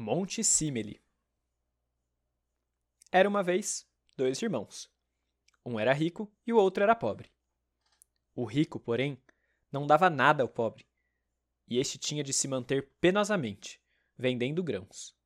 Monte 0.00 0.44
Simele 0.44 1.02
Era 3.10 3.28
uma 3.28 3.42
vez 3.42 3.84
dois 4.16 4.40
irmãos. 4.40 4.88
Um 5.66 5.76
era 5.76 5.92
rico 5.92 6.32
e 6.46 6.52
o 6.52 6.56
outro 6.56 6.84
era 6.84 6.94
pobre. 6.94 7.32
O 8.32 8.44
rico, 8.44 8.78
porém, 8.78 9.20
não 9.72 9.88
dava 9.88 10.08
nada 10.08 10.44
ao 10.44 10.48
pobre, 10.48 10.86
e 11.66 11.78
este 11.78 11.98
tinha 11.98 12.22
de 12.22 12.32
se 12.32 12.46
manter 12.46 12.92
penosamente, 13.00 13.82
vendendo 14.16 14.62
grãos. 14.62 15.16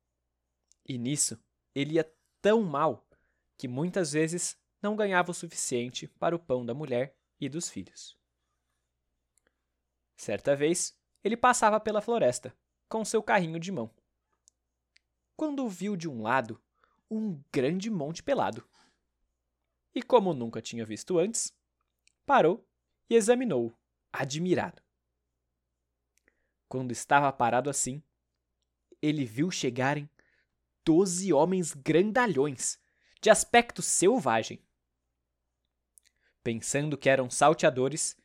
E 0.83 0.97
nisso 0.97 1.39
ele 1.75 1.93
ia 1.93 2.11
tão 2.41 2.63
mal 2.63 3.07
que 3.55 3.67
muitas 3.67 4.13
vezes 4.13 4.59
não 4.81 4.95
ganhava 4.95 5.29
o 5.29 5.35
suficiente 5.35 6.07
para 6.07 6.35
o 6.35 6.39
pão 6.39 6.65
da 6.65 6.73
mulher 6.73 7.15
e 7.39 7.47
dos 7.47 7.69
filhos. 7.69 8.17
Certa 10.17 10.55
vez, 10.55 10.99
ele 11.23 11.37
passava 11.37 11.79
pela 11.79 12.01
floresta 12.01 12.57
com 12.89 13.05
seu 13.05 13.21
carrinho 13.21 13.59
de 13.59 13.71
mão. 13.71 13.93
Quando 15.45 15.67
viu 15.67 15.97
de 15.97 16.07
um 16.07 16.21
lado 16.21 16.57
um 17.11 17.43
grande 17.51 17.89
monte 17.89 18.23
pelado. 18.23 18.65
E 19.93 20.01
como 20.01 20.33
nunca 20.33 20.61
tinha 20.61 20.85
visto 20.85 21.19
antes, 21.19 21.53
parou 22.25 22.65
e 23.09 23.15
examinou-o, 23.15 23.77
admirado. 24.09 24.81
Quando 26.69 26.93
estava 26.93 27.29
parado 27.33 27.69
assim, 27.69 28.01
ele 29.01 29.25
viu 29.25 29.51
chegarem 29.51 30.09
doze 30.85 31.33
homens 31.33 31.73
grandalhões, 31.73 32.79
de 33.19 33.29
aspecto 33.29 33.81
selvagem. 33.81 34.65
Pensando 36.41 36.97
que 36.97 37.09
eram 37.09 37.29
salteadores, 37.29 38.15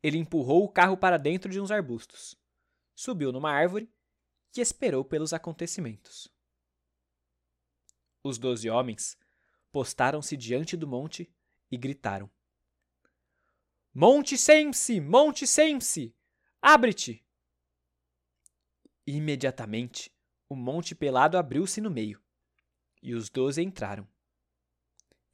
ele 0.00 0.16
empurrou 0.16 0.62
o 0.62 0.68
carro 0.68 0.96
para 0.96 1.16
dentro 1.16 1.50
de 1.50 1.60
uns 1.60 1.72
arbustos, 1.72 2.36
subiu 2.94 3.32
numa 3.32 3.50
árvore 3.50 3.92
e 4.56 4.60
esperou 4.60 5.04
pelos 5.04 5.32
acontecimentos. 5.32 6.37
Os 8.28 8.36
doze 8.36 8.68
homens 8.68 9.16
postaram-se 9.72 10.36
diante 10.36 10.76
do 10.76 10.86
monte 10.86 11.34
e 11.70 11.78
gritaram: 11.78 12.30
Monte 13.94 14.36
Semse! 14.36 15.00
Monte 15.00 15.46
Semse! 15.46 16.14
Abre-te! 16.60 17.26
Imediatamente, 19.06 20.14
o 20.46 20.54
monte 20.54 20.94
pelado 20.94 21.38
abriu-se 21.38 21.80
no 21.80 21.90
meio, 21.90 22.22
e 23.02 23.14
os 23.14 23.30
doze 23.30 23.62
entraram. 23.62 24.06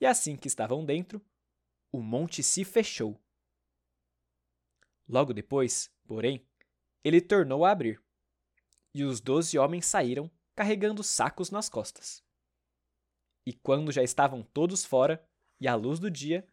E 0.00 0.06
assim 0.06 0.37
que 0.37 0.47
estavam 0.47 0.84
dentro, 0.84 1.20
o 1.91 2.00
monte 2.00 2.45
se 2.45 2.65
fechou. 2.65 3.20
Logo 5.09 5.34
depois, 5.34 5.91
porém, 6.05 6.47
ele 7.03 7.20
tornou 7.20 7.65
a 7.65 7.72
abrir, 7.72 8.00
e 8.95 9.03
os 9.03 9.20
doze 9.20 9.59
homens 9.59 9.84
saíram 9.84 10.31
carregando 10.55 11.03
sacos 11.03 11.50
nas 11.50 11.69
costas. 11.69 12.22
E 13.47 13.53
quando 13.53 13.92
já 13.92 14.03
estavam 14.03 14.42
todos 14.42 14.84
fora 14.84 15.27
e 15.61 15.69
à 15.69 15.75
luz 15.75 15.98
do 15.98 16.11
dia, 16.11 16.47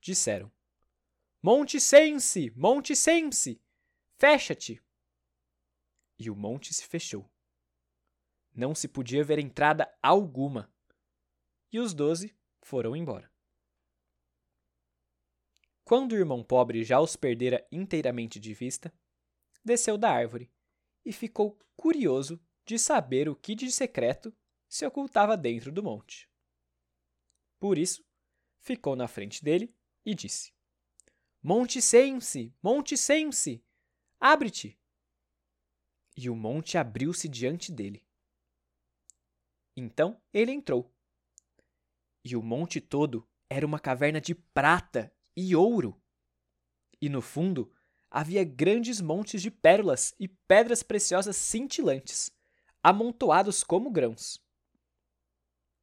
disseram: 0.00 0.50
Monte 1.42 1.80
Sense! 1.80 2.50
Monte 2.56 2.94
Sense! 2.94 3.60
Fecha-te! 4.16 4.82
E 6.18 6.30
o 6.30 6.36
monte 6.36 6.72
se 6.74 6.86
fechou. 6.86 7.28
Não 8.54 8.74
se 8.74 8.86
podia 8.86 9.24
ver 9.24 9.38
entrada 9.38 9.90
alguma. 10.02 10.70
E 11.72 11.78
os 11.78 11.94
doze 11.94 12.36
foram 12.60 12.94
embora. 12.94 13.30
Quando 15.84 16.12
o 16.12 16.16
irmão 16.16 16.44
pobre 16.44 16.84
já 16.84 17.00
os 17.00 17.16
perdera 17.16 17.66
inteiramente 17.72 18.38
de 18.38 18.52
vista, 18.54 18.92
desceu 19.64 19.96
da 19.96 20.10
árvore 20.10 20.52
e 21.04 21.12
ficou 21.12 21.58
curioso 21.76 22.40
de 22.64 22.78
saber 22.78 23.28
o 23.28 23.34
que 23.34 23.54
de 23.54 23.72
secreto 23.72 24.32
se 24.70 24.86
ocultava 24.86 25.36
dentro 25.36 25.72
do 25.72 25.82
monte. 25.82 26.30
Por 27.58 27.76
isso, 27.76 28.02
ficou 28.60 28.94
na 28.94 29.08
frente 29.08 29.44
dele 29.44 29.76
e 30.06 30.14
disse: 30.14 30.54
Monte 31.42 31.82
Sense, 31.82 32.54
Monte 32.62 32.96
Sense, 32.96 33.62
abre-te! 34.18 34.78
E 36.16 36.30
o 36.30 36.36
monte 36.36 36.78
abriu-se 36.78 37.28
diante 37.28 37.72
dele. 37.72 38.06
Então 39.76 40.22
ele 40.32 40.52
entrou 40.52 40.94
e 42.24 42.36
o 42.36 42.42
monte 42.42 42.80
todo 42.80 43.26
era 43.48 43.66
uma 43.66 43.80
caverna 43.80 44.20
de 44.20 44.34
prata 44.34 45.12
e 45.36 45.56
ouro. 45.56 46.00
E 47.00 47.08
no 47.08 47.22
fundo 47.22 47.72
havia 48.10 48.44
grandes 48.44 49.00
montes 49.00 49.40
de 49.40 49.50
pérolas 49.50 50.14
e 50.18 50.28
pedras 50.28 50.82
preciosas 50.82 51.36
cintilantes, 51.36 52.30
amontoados 52.82 53.64
como 53.64 53.90
grãos. 53.90 54.44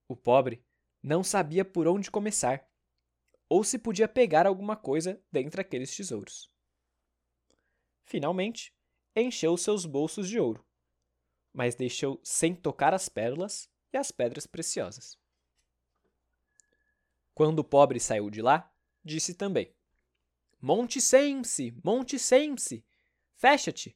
O 0.08 0.16
pobre 0.16 0.64
não 1.02 1.24
sabia 1.24 1.66
por 1.66 1.88
onde 1.88 2.10
começar, 2.10 2.70
ou 3.50 3.64
se 3.64 3.78
podia 3.78 4.08
pegar 4.08 4.46
alguma 4.46 4.76
coisa 4.76 5.22
dentre 5.32 5.62
aqueles 5.62 5.96
tesouros. 5.96 6.52
Finalmente, 8.04 8.74
encheu 9.16 9.58
seus 9.58 9.86
bolsos 9.86 10.30
de 10.30 10.40
ouro, 10.40 10.66
mas 11.54 11.76
deixou 11.76 12.20
sem 12.24 12.56
tocar 12.56 12.94
as 12.94 13.10
pérolas 13.10 13.70
e 13.92 13.98
as 13.98 14.12
pedras 14.12 14.46
preciosas. 14.46 15.18
Quando 17.34 17.60
o 17.60 17.64
pobre 17.64 18.00
saiu 18.00 18.30
de 18.30 18.42
lá, 18.42 18.74
disse 19.04 19.34
também: 19.34 19.74
Monte 20.62 21.00
Semse, 21.00 21.72
Monte 21.84 22.18
Semse, 22.18 22.86
fecha-te. 23.36 23.96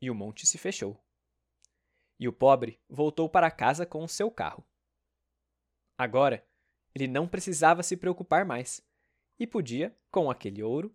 E 0.00 0.10
o 0.10 0.14
monte 0.14 0.46
se 0.46 0.56
fechou. 0.56 0.98
E 2.20 2.28
o 2.28 2.32
pobre 2.34 2.78
voltou 2.86 3.30
para 3.30 3.50
casa 3.50 3.86
com 3.86 4.04
o 4.04 4.08
seu 4.08 4.30
carro. 4.30 4.62
Agora, 5.96 6.46
ele 6.94 7.08
não 7.08 7.26
precisava 7.26 7.82
se 7.82 7.96
preocupar 7.96 8.44
mais 8.44 8.86
e 9.38 9.46
podia, 9.46 9.96
com 10.10 10.30
aquele 10.30 10.62
ouro, 10.62 10.94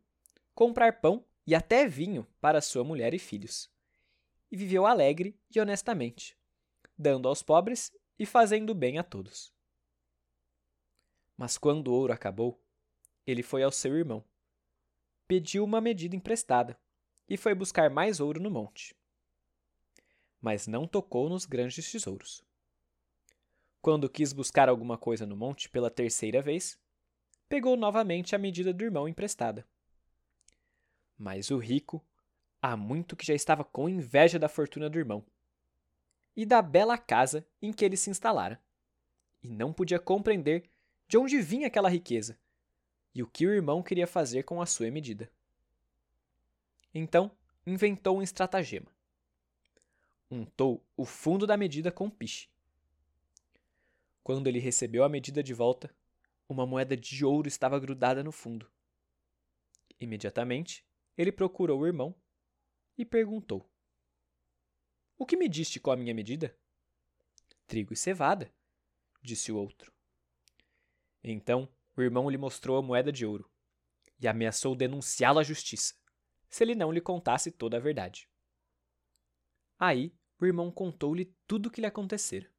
comprar 0.54 1.02
pão 1.02 1.26
e 1.48 1.56
até 1.56 1.88
vinho 1.88 2.28
para 2.40 2.62
sua 2.62 2.84
mulher 2.84 3.16
e 3.16 3.20
filhos. 3.20 3.72
E 4.52 4.56
viveu 4.56 4.86
alegre 4.86 5.36
e 5.54 5.60
honestamente, 5.60 6.38
dando 6.96 7.28
aos 7.28 7.42
pobres 7.42 7.92
e 8.20 8.26
fazendo 8.26 8.76
bem 8.76 9.00
a 9.00 9.04
todos. 9.04 9.52
Mas 11.36 11.58
quando 11.58 11.88
o 11.88 11.94
ouro 11.94 12.14
acabou, 12.14 12.64
ele 13.26 13.42
foi 13.42 13.64
ao 13.64 13.72
seu 13.72 13.98
irmão. 13.98 14.24
Pediu 15.28 15.64
uma 15.64 15.82
medida 15.82 16.16
emprestada 16.16 16.80
e 17.28 17.36
foi 17.36 17.56
buscar 17.56 17.90
mais 17.90 18.20
ouro 18.20 18.40
no 18.40 18.52
monte. 18.52 18.96
Mas 20.46 20.68
não 20.68 20.86
tocou 20.86 21.28
nos 21.28 21.44
grandes 21.44 21.92
tesouros. 21.92 22.46
Quando 23.82 24.08
quis 24.08 24.32
buscar 24.32 24.70
alguma 24.70 24.96
coisa 24.96 25.26
no 25.26 25.36
monte 25.36 25.68
pela 25.68 25.90
terceira 25.90 26.40
vez, 26.40 26.80
pegou 27.50 27.76
novamente 27.76 28.36
a 28.36 28.38
medida 28.38 28.72
do 28.72 28.84
irmão 28.84 29.08
emprestada. 29.08 29.68
Mas 31.18 31.50
o 31.50 31.58
rico, 31.58 32.00
há 32.62 32.78
muito 32.78 33.16
que 33.16 33.26
já 33.26 33.34
estava 33.34 33.64
com 33.64 33.90
inveja 33.90 34.38
da 34.38 34.48
fortuna 34.48 34.88
do 34.88 35.00
irmão 35.00 35.26
e 36.36 36.46
da 36.46 36.62
bela 36.62 36.96
casa 36.96 37.44
em 37.60 37.74
que 37.74 37.84
ele 37.84 37.98
se 37.98 38.12
instalara, 38.12 38.62
e 39.42 39.50
não 39.50 39.74
podia 39.74 39.98
compreender 39.98 40.70
de 41.08 41.18
onde 41.18 41.42
vinha 41.42 41.66
aquela 41.66 41.90
riqueza 41.90 42.38
e 43.16 43.24
o 43.24 43.28
que 43.28 43.48
o 43.48 43.52
irmão 43.52 43.82
queria 43.82 44.06
fazer 44.06 44.44
com 44.44 44.62
a 44.62 44.68
sua 44.68 44.92
medida. 44.92 45.28
Então, 46.94 47.32
inventou 47.66 48.20
um 48.20 48.22
estratagema. 48.22 48.95
Untou 50.30 50.84
o 50.98 51.06
fundo 51.06 51.46
da 51.46 51.56
medida 51.56 51.92
com 51.92 52.10
piche. 52.10 52.50
Quando 54.24 54.48
ele 54.48 54.60
recebeu 54.60 55.04
a 55.04 55.10
medida 55.10 55.44
de 55.44 55.54
volta, 55.54 55.96
uma 56.50 56.66
moeda 56.66 56.98
de 56.98 57.24
ouro 57.24 57.48
estava 57.48 57.80
grudada 57.80 58.24
no 58.24 58.32
fundo. 58.32 58.70
Imediatamente, 60.00 60.84
ele 61.18 61.32
procurou 61.32 61.80
o 61.80 61.88
irmão 61.88 62.16
e 62.98 63.06
perguntou: 63.06 63.70
O 65.18 65.26
que 65.26 65.38
mediste 65.38 65.80
com 65.80 65.92
a 65.92 65.96
minha 65.96 66.14
medida? 66.14 66.58
Trigo 67.68 67.94
e 67.94 67.98
cevada, 67.98 68.52
disse 69.22 69.52
o 69.52 69.58
outro. 69.58 69.94
Então 71.24 71.70
o 71.96 72.02
irmão 72.02 72.30
lhe 72.30 72.38
mostrou 72.38 72.78
a 72.78 72.82
moeda 72.82 73.12
de 73.12 73.26
ouro 73.26 73.50
e 74.20 74.28
ameaçou 74.28 74.76
denunciá-lo 74.76 75.40
à 75.40 75.44
justiça, 75.44 75.96
se 76.50 76.64
ele 76.64 76.76
não 76.76 76.92
lhe 76.92 77.02
contasse 77.02 77.52
toda 77.52 77.78
a 77.78 77.80
verdade. 77.80 78.30
Aí 79.78 80.14
o 80.40 80.46
irmão 80.46 80.72
contou-lhe 80.72 81.34
tudo 81.48 81.68
o 81.68 81.72
que 81.72 81.82
lhe 81.82 81.88
acontecera. 81.88 82.50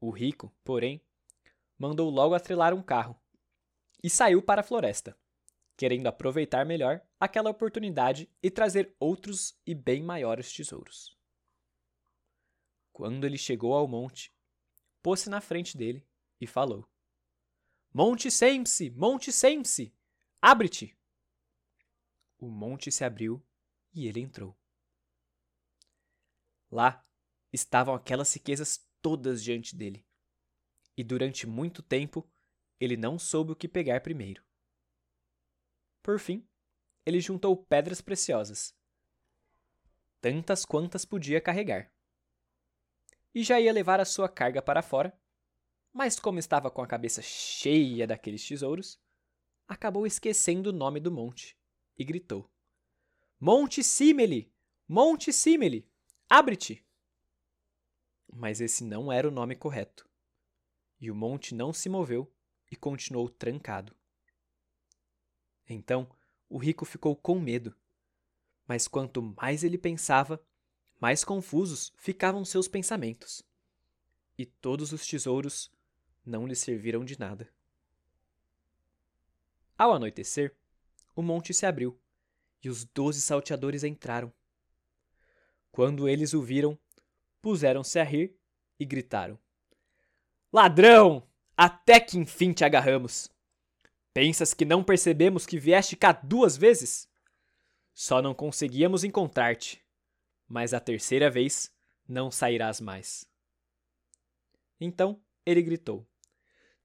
O 0.00 0.10
rico, 0.10 0.54
porém, 0.62 1.00
mandou 1.78 2.10
logo 2.10 2.34
atrelar 2.34 2.74
um 2.74 2.82
carro 2.82 3.18
e 4.02 4.10
saiu 4.10 4.42
para 4.42 4.60
a 4.60 4.64
floresta, 4.64 5.18
querendo 5.76 6.06
aproveitar 6.06 6.64
melhor 6.66 7.00
aquela 7.18 7.50
oportunidade 7.50 8.30
e 8.42 8.50
trazer 8.50 8.94
outros 8.98 9.58
e 9.66 9.74
bem 9.74 10.02
maiores 10.02 10.52
tesouros. 10.52 11.16
Quando 12.92 13.24
ele 13.24 13.38
chegou 13.38 13.74
ao 13.74 13.88
monte, 13.88 14.32
pôs-se 15.02 15.28
na 15.28 15.40
frente 15.40 15.76
dele 15.76 16.06
e 16.40 16.46
falou: 16.46 16.88
Monte 17.92 18.30
Semse, 18.30 18.90
Monte 18.90 19.32
Semse, 19.32 19.94
abre-te! 20.40 20.96
O 22.38 22.48
monte 22.48 22.92
se 22.92 23.04
abriu 23.04 23.42
e 23.92 24.06
ele 24.06 24.20
entrou. 24.20 24.56
Lá 26.70 27.04
estavam 27.52 27.94
aquelas 27.94 28.32
riquezas 28.34 28.86
todas 29.00 29.42
diante 29.42 29.76
dele. 29.76 30.04
E 30.96 31.04
durante 31.04 31.46
muito 31.46 31.82
tempo, 31.82 32.28
ele 32.80 32.96
não 32.96 33.18
soube 33.18 33.52
o 33.52 33.56
que 33.56 33.68
pegar 33.68 34.00
primeiro. 34.00 34.42
Por 36.02 36.18
fim, 36.18 36.46
ele 37.06 37.20
juntou 37.20 37.56
pedras 37.56 38.00
preciosas, 38.00 38.74
tantas 40.20 40.64
quantas 40.64 41.04
podia 41.04 41.40
carregar. 41.40 41.92
E 43.34 43.42
já 43.42 43.60
ia 43.60 43.72
levar 43.72 44.00
a 44.00 44.04
sua 44.04 44.28
carga 44.28 44.62
para 44.62 44.82
fora, 44.82 45.18
mas 45.92 46.18
como 46.18 46.38
estava 46.38 46.70
com 46.70 46.82
a 46.82 46.86
cabeça 46.86 47.22
cheia 47.22 48.06
daqueles 48.06 48.46
tesouros, 48.46 49.00
acabou 49.66 50.06
esquecendo 50.06 50.70
o 50.70 50.72
nome 50.72 51.00
do 51.00 51.10
monte 51.10 51.58
e 51.98 52.04
gritou: 52.04 52.50
Monte 53.38 53.82
Simele! 53.82 54.52
Monte 54.88 55.32
Simele! 55.32 55.88
Abre-te! 56.36 56.84
Mas 58.26 58.60
esse 58.60 58.82
não 58.82 59.12
era 59.12 59.28
o 59.28 59.30
nome 59.30 59.54
correto. 59.54 60.04
E 61.00 61.08
o 61.08 61.14
monte 61.14 61.54
não 61.54 61.72
se 61.72 61.88
moveu 61.88 62.28
e 62.68 62.74
continuou 62.74 63.28
trancado. 63.28 63.94
Então 65.68 66.10
o 66.48 66.58
rico 66.58 66.84
ficou 66.84 67.14
com 67.14 67.38
medo. 67.38 67.72
Mas 68.66 68.88
quanto 68.88 69.22
mais 69.22 69.62
ele 69.62 69.78
pensava, 69.78 70.44
mais 71.00 71.22
confusos 71.22 71.92
ficavam 71.96 72.44
seus 72.44 72.66
pensamentos. 72.66 73.40
E 74.36 74.44
todos 74.44 74.92
os 74.92 75.06
tesouros 75.06 75.70
não 76.26 76.48
lhe 76.48 76.56
serviram 76.56 77.04
de 77.04 77.16
nada. 77.16 77.48
Ao 79.78 79.92
anoitecer, 79.92 80.52
o 81.14 81.22
monte 81.22 81.54
se 81.54 81.64
abriu 81.64 81.96
e 82.60 82.68
os 82.68 82.84
doze 82.84 83.20
salteadores 83.20 83.84
entraram. 83.84 84.32
Quando 85.74 86.08
eles 86.08 86.32
o 86.34 86.40
viram, 86.40 86.78
puseram-se 87.42 87.98
a 87.98 88.04
rir 88.04 88.38
e 88.78 88.84
gritaram: 88.84 89.36
Ladrão! 90.52 91.28
Até 91.56 91.98
que 91.98 92.16
enfim 92.16 92.52
te 92.52 92.64
agarramos! 92.64 93.28
Pensas 94.12 94.54
que 94.54 94.64
não 94.64 94.84
percebemos 94.84 95.44
que 95.44 95.58
vieste 95.58 95.96
cá 95.96 96.12
duas 96.12 96.56
vezes? 96.56 97.08
Só 97.92 98.22
não 98.22 98.32
conseguíamos 98.32 99.02
encontrar-te, 99.02 99.84
mas 100.46 100.72
a 100.72 100.78
terceira 100.78 101.28
vez 101.28 101.74
não 102.06 102.30
sairás 102.30 102.80
mais. 102.80 103.28
Então 104.80 105.20
ele 105.44 105.60
gritou: 105.60 106.08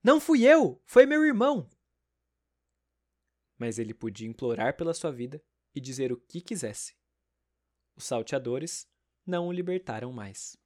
Não 0.02 0.20
fui 0.20 0.42
eu, 0.42 0.82
foi 0.84 1.06
meu 1.06 1.24
irmão. 1.24 1.70
Mas 3.56 3.78
ele 3.78 3.94
podia 3.94 4.26
implorar 4.26 4.76
pela 4.76 4.92
sua 4.92 5.12
vida 5.12 5.40
e 5.72 5.80
dizer 5.80 6.10
o 6.10 6.16
que 6.16 6.40
quisesse. 6.40 6.98
Os 7.96 8.04
salteadores 8.04 8.86
não 9.26 9.48
o 9.48 9.52
libertaram 9.52 10.12
mais. 10.12 10.56